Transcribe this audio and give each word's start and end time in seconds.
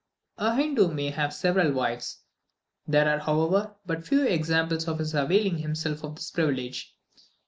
A 0.39 0.55
Hindoo 0.55 0.87
may 0.91 1.11
have 1.11 1.31
several 1.31 1.73
wives; 1.73 2.21
there 2.87 3.07
are, 3.07 3.19
however, 3.19 3.75
but 3.85 4.03
few 4.03 4.23
examples 4.25 4.87
of 4.87 4.97
his 4.97 5.13
availing 5.13 5.59
himself 5.59 6.03
of 6.03 6.15
this 6.15 6.31
privilege. 6.31 6.95